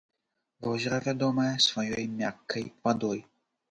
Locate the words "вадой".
2.83-3.27